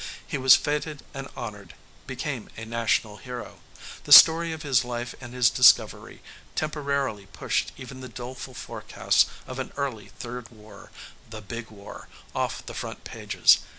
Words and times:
He 0.25 0.39
was 0.39 0.55
feted 0.55 1.03
and 1.13 1.27
honored, 1.37 1.75
became 2.07 2.49
a 2.57 2.65
national 2.65 3.17
hero. 3.17 3.59
The 4.05 4.11
story 4.11 4.51
of 4.51 4.63
his 4.63 4.83
life 4.83 5.13
and 5.21 5.31
his 5.31 5.51
discovery 5.51 6.23
temporarily 6.55 7.27
pushed 7.27 7.71
even 7.77 8.01
the 8.01 8.09
doleful 8.09 8.55
forecasts 8.55 9.27
of 9.45 9.59
an 9.59 9.71
early 9.77 10.07
Third 10.07 10.49
War, 10.49 10.89
the 11.29 11.43
Big 11.43 11.69
War, 11.69 12.07
off 12.33 12.65
the 12.65 12.73
front 12.73 13.03
pages. 13.03 13.59